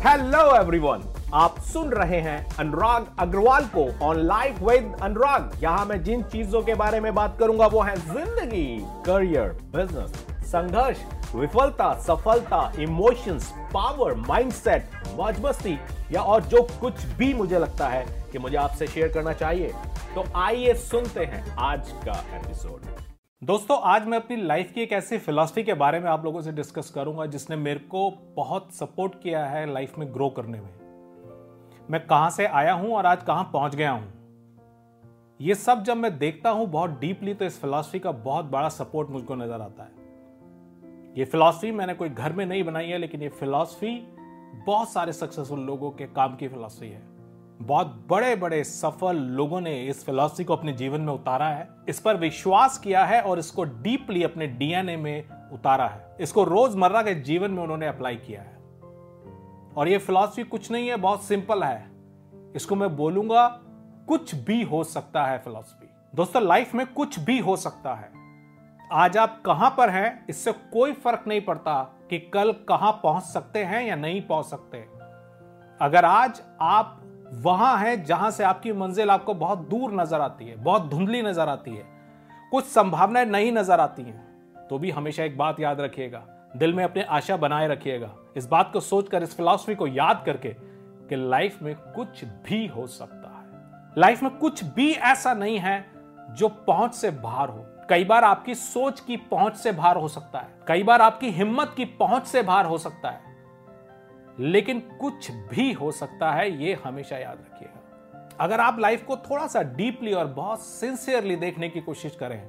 [0.00, 1.02] Hello everyone
[1.34, 6.62] आप सुन रहे हैं अनुराग अग्रवाल को ऑन लाइफ विद अनुराग। यहाँ मैं जिन चीज़ों
[6.62, 10.12] के बारे में बात करूँगा, वो है ज़िंदगी करियर बिज़नेस
[10.46, 11.02] संघर्ष,
[11.34, 14.90] विफलता, सफलता इमोशंस पावर माइंडसेट
[15.44, 15.78] मस्ती
[16.12, 19.72] या और जो कुछ भी मुझे लगता है कि मुझे आपसे शेयर करना चाहिए।
[20.14, 23.09] तो आइए सुनते हैं आज का एपिसोड
[23.42, 26.52] दोस्तों, आज मैं अपनी लाइफ की एक ऐसी फिलॉसफी के बारे में आप लोगों से
[26.52, 32.00] डिस्कस करूँगा जिसने मेरे को बहुत सपोर्ट किया है लाइफ में ग्रो करने में। मैं
[32.06, 34.12] कहाँ से आया हूँ और आज कहाँ पहुँच गया हूँ?
[35.40, 39.10] ये सब जब मैं देखता हूँ बहुत डीपली तो इस फिलॉसफी का बहुत बड़ा सपोर्ट
[39.10, 43.28] मुझको नज़र आता है। ये फिलॉसफी मैंने कोई घर में नहीं बनाई है, लेकिन ये
[43.28, 43.96] फिलॉसफी
[44.66, 47.02] बहुत सारे सक्सेसफुल लोगों के काम की फिलॉसफी है।
[47.62, 52.00] बहुत बड़े बड़े सफल लोगों ने इस फिलॉसफी को अपने जीवन में उतारा है। इस
[52.00, 57.14] पर विश्वास किया है और इसको डीपली अपने डीएनए में उतारा है। इसको रोज़मर्रा के
[57.14, 58.58] जीवन में उन्होंने अप्लाई किया है।
[59.76, 61.90] और ये फिलॉसफी कुछ नहीं है, बहुत सिंपल है।
[62.56, 63.48] इसको मैं बोलूँगा,
[64.08, 68.12] कुछ भी हो सकता है फिलॉसफी दोस्तों लाइफ में कुछ भी हो सकता है।
[68.92, 73.64] आज आप कहाँ पर हैं, इससे कोई फ़र्क नहीं पड़ता कि कल कहाँ पहुँच सकते
[73.64, 74.78] हैं या नहीं पहुँच सकते।
[75.80, 76.99] अगर आज आप
[77.32, 81.48] वहाँ है जहाँ से आपकी मंजिल आपको बहुत दूर नज़र आती है, बहुत धुंधली नज़र
[81.48, 81.84] आती है।
[82.50, 86.22] कुछ संभावनाएँ नहीं नज़र आती हैं। तो भी हमेशा एक बात याद रखिएगा,
[86.56, 90.48] दिल में अपने आशा बनाए रखिएगा। इस बात को सोचकर, इस फिलॉसफी को याद करके
[91.08, 95.84] कि लाइफ में कुछ भी हो सकता है। लाइफ में कुछ भी ऐसा नहीं है
[96.30, 100.38] जो पहुँच से बाहर हो। कई बार आपकी सोच की पहुँच से बाहर हो सकता
[100.38, 103.29] है। कई बार आपकी हिम्मत की पहुँच से बाहर हो सकता है।
[104.38, 109.46] लेकिन कुछ भी हो सकता है, ये हमेशा याद रखिएगा। अगर आप लाइफ को थोड़ा
[109.46, 112.40] सा डीपली और बहुत सिंसियरली देखने की कोशिश करें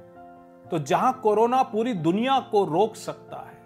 [0.70, 3.60] तो जहाँ कोरोना पूरी दुनिया को रोक सकता है,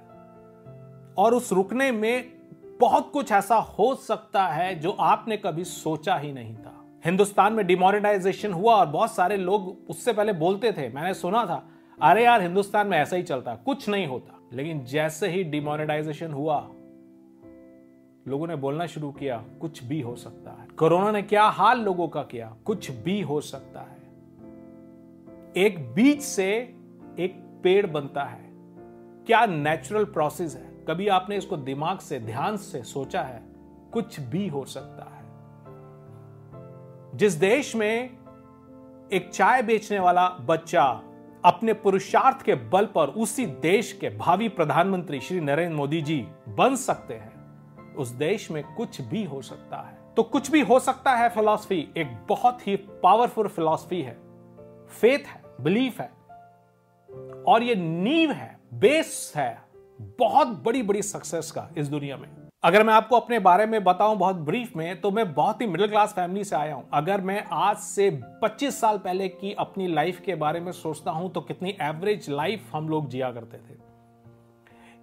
[1.19, 2.33] और उस रुकने में
[2.81, 6.73] बहुत कुछ ऐसा हो सकता है जो आपने कभी सोचा ही नहीं था।
[7.05, 11.63] हिंदुस्तान में डिमोनेटाइजेशन हुआ और बहुत सारे लोग उससे पहले बोलते थे, मैंने सुना था,
[11.99, 16.59] अरे यार, हिंदुस्तान में ऐसा ही चलता, कुछ नहीं होता। लेकिन जैसे ही डिमोनेटाइजेशन हुआ
[18.29, 22.09] लोगों ने बोलना शुरू किया, कुछ भी हो सकता है। कोरोना ने क्या हाल लोगों
[22.09, 23.97] का किया, कुछ भी हो सकता है।
[25.57, 26.53] एक बीज से
[27.19, 28.51] एक पेड़ बनता है।
[29.27, 30.85] क्या नेचुरल प्रोसेस है?
[30.89, 33.43] कभी आपने इसको दिमाग से, ध्यान से सोचा है?
[33.93, 35.27] कुछ भी हो सकता है।
[37.17, 38.19] जिस देश में
[39.13, 41.03] एक चाय बेचने वाला बच्चा
[41.45, 46.77] अपने पुरुषार्थ के बल पर उसी देश के भावी प्रधानमंत्री श्री नरेंद्र मोदी जी बन
[46.77, 47.36] सकते हैं
[47.97, 51.79] उस देश में कुछ भी हो सकता है। तो कुछ भी हो सकता है फिलॉसफी
[51.97, 54.17] एक बहुत ही पावरफुल फिलॉसफी है।
[54.91, 56.11] फेथ है बिलीफ है।
[57.45, 59.59] और ये नींव है बेस है,
[60.19, 62.29] बहुत बड़ी बड़ी सक्सेस का इस दुनिया में।
[62.65, 65.89] अगर मैं आपको अपने बारे में बताऊँ बहुत ब्रीफ में तो मैं बहुत ही मिडिल
[65.89, 68.11] क्लास फैमिली से आया हूँ। अगर मैं आज से
[68.43, 72.71] 25 साल पहले की अपनी लाइफ के बारे में सोचता हूँ तो कितनी एवरेज लाइफ
[72.73, 73.86] हम लोग जिया करते थे।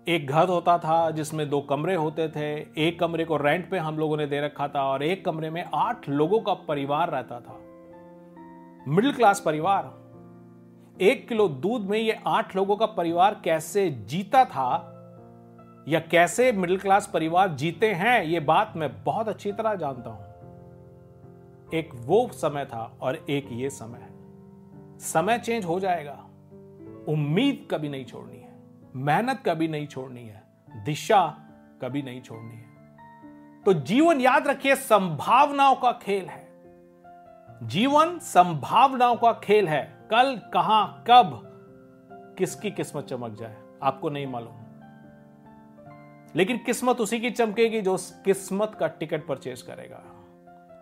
[0.08, 2.48] एक घर होता था जिसमें दो कमरे होते थे।
[2.88, 5.64] एक कमरे को रेंट पे हम लोगों ने दे रखा था और एक कमरे में
[5.74, 7.60] आठ लोगों का परिवार रहता था।
[8.88, 9.92] मिडिल क्लास परिवार।
[11.02, 14.90] एक किलो दूध में ये आठ लोगों का परिवार कैसे जीता था
[15.88, 21.70] या कैसे मिडिल क्लास परिवार जीते हैं, ये बात मैं बहुत अच्छी तरह जानता हूँ।
[21.74, 24.10] एक वो समय था और एक ये समय
[25.00, 26.20] समय चेंज हो जाएगा।
[27.08, 28.53] उम्मीद कभी नहीं छोड़नी है।
[28.96, 30.44] मेहनत कभी नहीं छोड़नी है,
[30.86, 31.28] दिशा
[31.82, 32.74] कभी नहीं छोड़नी है।
[33.64, 36.48] तो जीवन याद रखिए, संभावनाओं का खेल है।
[37.64, 41.40] जीवन संभावनाओं का खेल है, कल, कहाँ, कब,
[42.38, 44.60] किसकी किस्मत चमक जाए, आपको नहीं मालूम।
[46.36, 50.04] लेकिन किस्मत उसी की चमकेगी जो किस्मत का टिकट परचेज करेगा,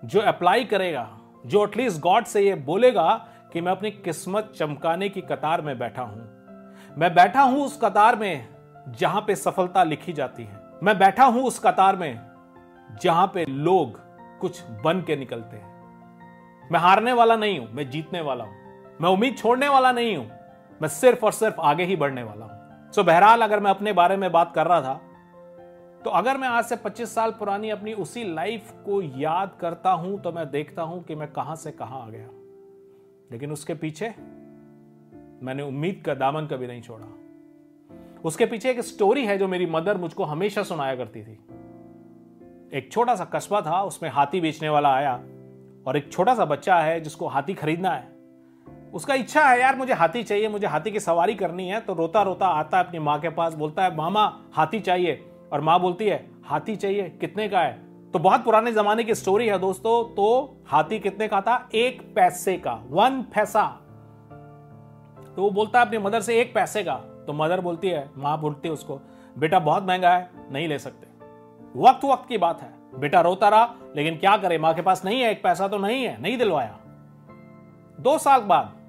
[0.05, 5.21] जो अप्लाई करेगा, जो एटलीस्ट गॉड से ये बोलेगा कि मैं अपनी किस्मत चमकाने की
[5.21, 6.30] कतार में बैठा हूँ।
[6.97, 8.47] मैं बैठा हूँ उस कतार में
[8.99, 12.19] जहाँ पे सफलता लिखी जाती है। मैं बैठा हूँ उस कतार में
[13.01, 13.99] जहाँ पे लोग
[14.39, 19.09] कुछ बन के निकलते हैं। मैं हारने वाला नहीं हूँ, मैं जीतने वाला हूँ। मैं
[19.09, 20.25] उम्मीद छोड़ने वाला नहीं हूँ,
[20.81, 24.17] मैं सिर्फ़ और सिर्फ़ आगे ही बढ़ने वाला हूँ। सो बहरहाल, अगर मैं अपने बारे
[24.17, 24.99] में बात कर रहा था
[26.05, 30.19] तो अगर मैं आज से 25 साल पुरानी अपनी उसी लाइफ को याद करता हूँ
[30.21, 32.27] तो मैं देखता हूँ कि मैं कहाँ से कहाँ आ गया।
[33.31, 34.13] लेकिन उसके पीछे
[35.43, 37.05] मैंने उम्मीद का दामन कभी नहीं छोड़ा।
[38.25, 41.39] उसके पीछे एक स्टोरी है जो मेरी मदर मुझको हमेशा सुनाया करती थी।
[42.73, 45.13] एक छोटा सा कस्बा था, उसमें हाथी बेचने वाला आया
[45.87, 48.11] और एक छोटा सा बच्चा है जिसको हाथी खरीदना है।
[48.93, 52.21] उसका इच्छा है, यार, मुझे हाथी चाहिए, मुझे हाथी की सवारी करनी है। तो रोता
[52.21, 56.05] रोता आता है अपनी माँ के पास, बोलता है, मामा, हाथी चाहिए। और माँ बोलती
[56.05, 57.91] है, हाथी चाहिए, कितने का है?
[58.11, 61.69] तो बहुत पुराने जमाने की स्टोरी है दोस्तों तो हाथी कितने का था?
[61.75, 63.77] एक पैसे का वन पैसा।
[65.35, 68.41] तो वो बोलता है, अपनी मदर से एक पैसे का। तो मदर बोलती है, माँ
[68.41, 68.99] बोलती है उसको,
[69.37, 71.07] बेटा, बहुत महँगा है, नहीं ले सकते।
[71.75, 74.57] वक्त वक्त की बात है। बेटा रोता रहा, लेकिन क्या करे?
[74.57, 76.77] माँ के पास नहीं है, एक पैसा तो नहीं है, नहीं दिलवाया।
[77.99, 78.81] दो साल बाद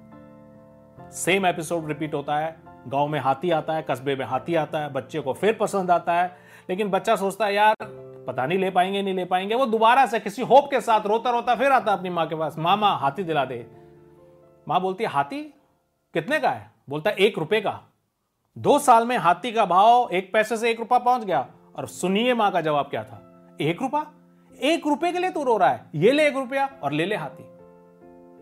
[1.11, 4.93] सेम एपिसोड रिपीट होता है। गाँव में हाथी आता है, कस्बे में हाथी आता है,
[4.93, 6.35] बच्चे को फिर पसंद आता है।
[6.69, 7.75] लेकिन बच्चा सोचता है, यार,
[8.27, 11.29] पता नहीं ले पाएँगे, नहीं ले पाएँगे। वो दोबारा से किसी होप के साथ रोता
[11.29, 13.67] रोता फिर आता अपनी माँ के पास, मामा, हाथी दिला दे।
[14.67, 15.53] माँ बोलती है, हाथी
[16.13, 16.71] कितने का है?
[16.89, 17.81] बोलता है, एक रुपए का।
[18.57, 22.33] दो साल में हाथी का भाव एक पैसे से एक रुपया पहुँच गया। और सुनिए
[22.33, 23.47] माँ का जवाब क्या था?
[23.61, 24.13] एक रुपया?
[24.61, 27.15] एक रुपए के लिए तू रो रहा है। ये ले एक रुपया और ले ले
[27.15, 27.43] हाथी।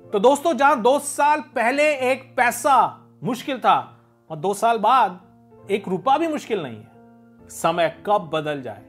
[0.09, 5.21] तो दोस्तों, जहाँ दो साल पहले एक पैसा मुश्किल था, और दो साल बाद
[5.71, 6.91] एक रुपया भी मुश्किल नहीं है।
[7.49, 8.81] समय कब बदल जाए?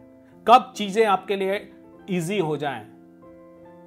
[0.49, 1.73] कब चीज़ें आपके लिए
[2.09, 2.87] इजी हो जाएँ?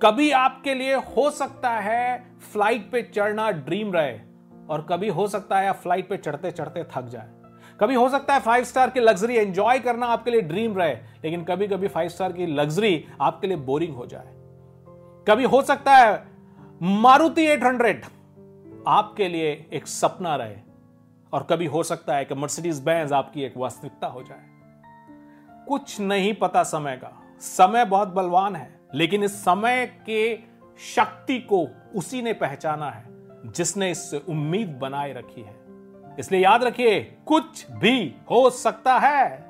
[0.01, 4.34] कभी आपके लिए हो सकता है फ़्लाइट पे चढ़ना ड्रीम रहे।
[4.69, 7.29] और कभी हो सकता है आप फ़्लाइट पे चढ़ते चढ़ते थक जाए।
[7.79, 11.43] कभी हो सकता है फाइव स्टार की लग्जरी एंजॉय करना आपके लिए ड्रीम रहे, लेकिन
[11.43, 14.33] कभी कभी फाइव स्टार की लग्जरी आपके लिए बोरिंग हो जाए।
[15.27, 16.23] कभी हो सकता है
[16.81, 18.03] मारुति 800
[18.87, 20.55] आपके लिए एक सपना रहे,
[21.33, 26.33] और कभी हो सकता है कि मर्सिडीज बैंस आपकी एक वास्तविकता हो जाए। कुछ नहीं
[26.33, 30.35] पता समय का। समय बहुत बलवान है, लेकिन इस समय के
[30.95, 33.14] शक्ति को उसी ने पहचाना है।
[33.45, 35.55] जिसने इससे उम्मीद बनाए रखी है।
[36.19, 39.45] इसलिए याद रखिए, कुछ भी हो सकता है।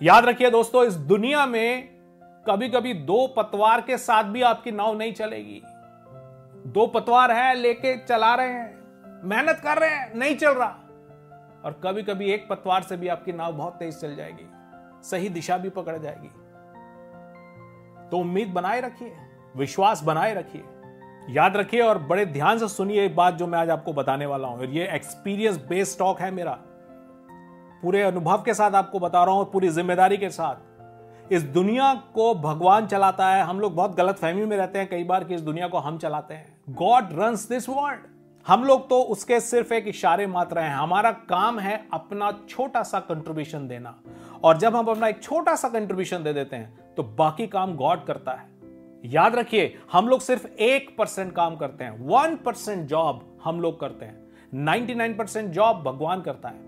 [0.00, 1.88] याद रखिए दोस्तों, इस दुनिया में
[2.46, 5.62] कभी कभी दो पतवार के साथ भी आपकी नाव नहीं चलेगी।
[6.66, 10.68] दो पतवार है, लेके चला रहे हैं, मेहनत कर रहे हैं, नहीं चल रहा।
[11.64, 14.48] और कभी कभी एक पतवार से भी आपकी नाव बहुत तेज चल जाएगी,
[15.08, 16.28] सही दिशा भी पकड़ जाएगी।
[18.10, 19.16] तो उम्मीद बनाए रखिए,
[19.56, 20.62] विश्वास बनाए रखिए।
[21.28, 24.48] याद रखिए और बड़े ध्यान से सुनिए एक बात जो मैं आज आपको बताने वाला
[24.48, 26.52] हूँ। ये एक्सपीरियंस बेस्ड टॉक है मेरा।
[27.82, 32.34] पूरे अनुभव के साथ आपको बता रहा हूँ पूरी ज़िम्मेदारी के साथ। इस दुनिया को
[32.34, 35.40] भगवान चलाता है। हम लोग बहुत गलत फहमी में रहते हैं कई बार कि इस
[35.40, 38.06] दुनिया को हम चलाते हैं। गॉड रन्स दिस वर्ल्ड
[38.46, 42.98] हम लोग तो उसके सिर्फ़ एक इशारे मात्र हैं। हमारा काम है अपना छोटा सा
[43.00, 43.94] कंट्रीब्यूशन देना।
[44.44, 48.04] और जब हम अपना एक छोटा सा कंट्रीब्यूशन दे देते हैं तो बाकी काम गॉड
[48.06, 48.52] करता है।
[49.04, 53.78] याद रखिए, हम लोग सिर्फ़ एक परसेंट काम करते हैं वन परसेंट जॉब हम लोग
[53.80, 54.22] करते हैं।
[54.54, 56.62] नाइनटी नाइन परसेंट जॉब भगवान करता है।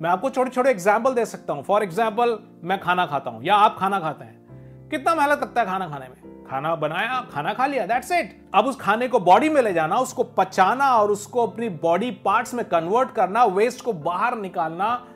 [0.00, 3.56] मैं आपको छोटे छोटे एग्ज़ाम्पल दे सकता हूँ। फॉर एग्ज़ाम्पल मैं खाना खाता हूँ, या
[3.56, 7.66] आप खाना खाते हैं। कितना मेहनत लगता है खाना खाने में। खाना बनाया, खाना खा
[7.66, 11.46] लिया दैट्स इट अब उस खाने को बॉडी में ले जाना, उसको पचाना और उसको
[11.46, 15.06] अपनी बॉडी पार्ट्स में कन्वर्ट करना वेस्ट को बाहर निकालना,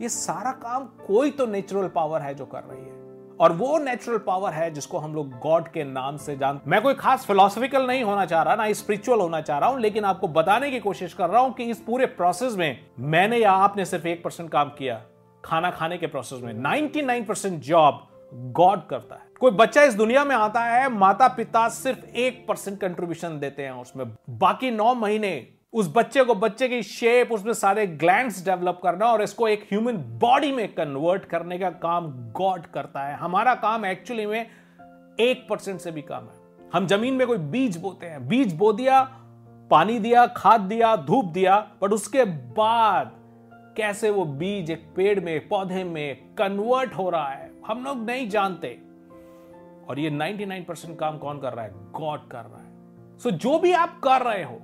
[0.00, 2.95] ये सारा काम कोई तो नेचुरल पावर है जो कर रही है।
[3.40, 6.94] और वो नेचुरल पावर है जिसको हम लोग गॉड के नाम से जान मैं कोई
[6.94, 10.70] खास फिलोसफिकल नहीं होना चाह रहा, ना स्पिरिचुअल होना चाह रहा हूँ, लेकिन आपको बताने
[10.70, 14.22] की कोशिश कर रहा हूँ कि इस पूरे प्रोसेस में मैंने या आपने सिर्फ़ एक
[14.24, 15.00] परसेंट काम किया,
[15.44, 20.24] खाना खाने के प्रोसेस में। 99 परसेंट जॉब गॉड करता है। कोई बच्चा इस दुनिया
[20.24, 25.36] में आता है माता पिता सिर्फ़ एक परसेंट कंट्रीब्यूशन देते हैं उसमें। बाकी नौ महीने
[25.76, 29.92] उस बच्चे को बच्चे की शेप उसमें सारे ग्लैंड्स डेवलप करना और इसको एक ह्यूमन
[29.96, 34.46] बॉडी में कन्वर्ट करने का काम गॉड करता है। हमारा काम एक्चुअली में
[35.20, 38.72] एक परसेंट से भी कम है। हम ज़मीन में कोई बीज बोते हैं। बीज बो
[38.72, 39.02] दिया
[39.70, 43.12] पानी दिया खाद दिया धूप दिया बट उसके बाद
[43.76, 47.52] कैसे वो बीज एक पेड़ में पौधे में कन्वर्ट हो रहा है?
[47.66, 48.80] हम लोग नहीं जानते।
[49.88, 51.70] और ये 99 परसेंट काम कौन कर रहा है?
[51.74, 52.72] गॉड कर रहा है।
[53.18, 54.62] सो so, जो भी आप कर रहे हो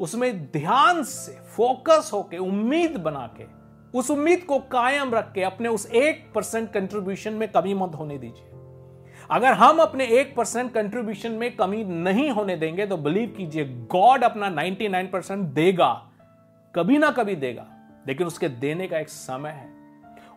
[0.00, 3.56] उसमें ध्यान से फोकस होके, उम्मीद बना के
[3.98, 8.18] उस उम्मीद को कायम रख के अपने उस एक परसेंट कंट्रीब्यूशन में कमी मत होने
[8.18, 8.50] दीजिए।
[9.30, 14.24] अगर हम अपने एक परसेंट कंट्रीब्यूशन में कमी नहीं होने देंगे तो बिलीव कीजिए गॉड
[14.24, 16.10] अपना 99 परसेंट देगा।
[16.74, 17.66] कभी ना कभी देगा।
[18.06, 19.68] लेकिन उसके देने का एक समय है।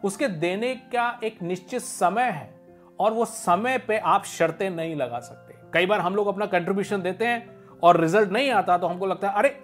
[0.03, 2.59] उसके देने का एक निश्चित समय है।
[2.99, 7.01] और वो समय पे आप शर्तें नहीं लगा सकते। कई बार हम लोग अपना कंट्रीब्यूशन
[7.01, 9.63] देते हैं और रिज़ल्ट नहीं आता तो हमको लगता है, अरे,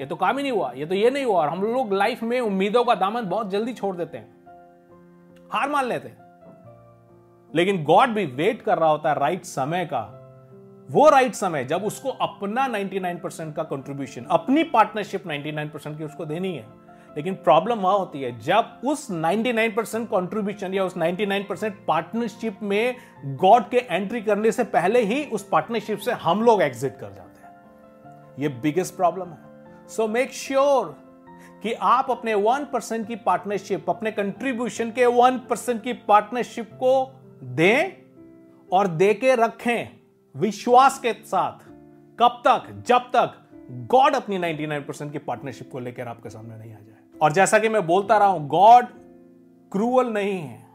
[0.00, 2.22] ये तो काम ही नहीं हुआ, ये तो ये नहीं हुआ। और हम लोग लाइफ
[2.22, 4.38] में उम्मीदों का दामन बहुत जल्दी छोड़ देते हैं।
[5.52, 6.28] हार मान लेते हैं।
[7.54, 10.14] लेकिन गॉड भी वेट कर रहा होता है राइट समय का।
[10.90, 16.04] वो राइट समय, जब उसको अपना 99 परसेंट का कंट्रीब्यूशन अपनी पार्टनरशिप 99 परसेंट की
[16.04, 16.66] उसको देनी है।
[17.16, 22.58] लेकिन प्रॉब्लम वहाँ होती है, जब उस 99 परसेंट कॉन्ट्रीब्यूशन या उस 99 परसेंट पार्टनरशिप
[22.62, 27.12] में गॉड के एंट्री करने से पहले ही उस पार्टनरशिप से हम लोग एग्जिट कर
[27.12, 27.27] जाते
[28.38, 29.38] ये बिगेस्ट प्रॉब्लम है.
[29.88, 31.08] सो मेक श्योर
[31.62, 37.20] कि आप अपने वन परसेंट की पार्टनरशिप अपने कंट्रीब्यूशन के वन परसेंट की पार्टनरशिप को
[37.42, 37.92] दें
[38.72, 40.00] और दे के रखें
[40.36, 41.68] विश्वास के साथ.
[42.20, 42.84] कब तक?
[42.86, 46.96] जब तक गॉड अपनी 99% की पार्टनरशिप को लेकर आपके सामने नहीं आ जाए.
[47.22, 48.84] और जैसा कि मैं बोलता रहा हूँ गॉड
[49.72, 50.66] क्रूअल नहीं है.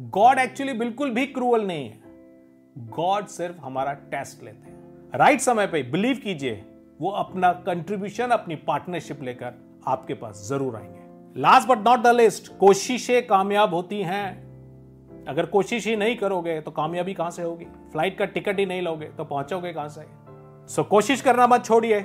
[0.00, 2.00] गॉड एक्चुअली बिल्कुल भी क्रूअल नहीं है.
[2.78, 5.08] गॉड सिर्फ़ हमारा टेस्ट लेते हैं.
[5.14, 6.64] राइट समय पे बिलीव कीजिए
[7.00, 9.54] वो अपना कंट्रीब्यूशन अपनी पार्टनरशिप लेकर
[9.86, 15.86] आपके पास ज़रूर आएँगे। Last but not the least कोशिशें कामयाब होती हैं। अगर कोशिश
[15.86, 17.64] ही नहीं करोगे तो कामयाबी कहाँ से होगी?
[17.64, 20.02] फ़्लाइट का टिकट ही नहीं लोगे तो पहुंचोगे कहाँ से?
[20.68, 21.98] सो so, कोशिश करना मत छोड़िए।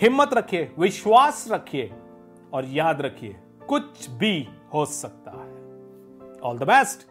[0.00, 1.90] हिम्मत रखिए विश्वास रखिए
[2.52, 3.36] और याद रखिए
[3.68, 7.06] कुछ भी हो सकता है। All the best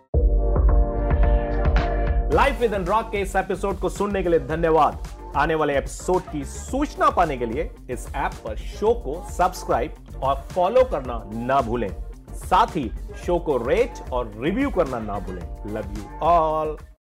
[2.33, 6.43] life with Anurag के इस एपिसोड को सुनने के लिए धन्यवाद। आने वाले एपिसोड की
[6.45, 11.89] सूचना पाने के लिए इस ऐप पर शो को सब्सक्राइब और फॉलो करना ना भूलें।
[12.33, 12.89] साथ ही
[13.25, 16.77] शो को रेट और रिव्यू करना ना भूलें। Love you all